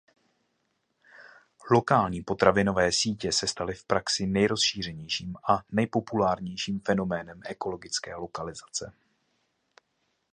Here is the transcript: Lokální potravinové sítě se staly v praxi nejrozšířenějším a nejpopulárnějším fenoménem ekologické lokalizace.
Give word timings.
Lokální 1.71 2.21
potravinové 2.21 2.91
sítě 2.91 3.31
se 3.31 3.47
staly 3.47 3.73
v 3.73 3.85
praxi 3.85 4.25
nejrozšířenějším 4.27 5.35
a 5.49 5.63
nejpopulárnějším 5.71 6.79
fenoménem 6.79 7.41
ekologické 7.45 8.15
lokalizace. 8.15 8.93